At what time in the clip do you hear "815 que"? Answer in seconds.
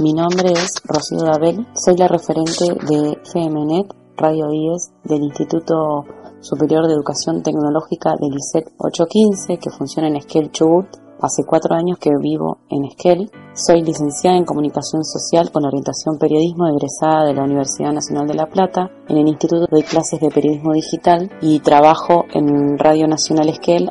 8.78-9.70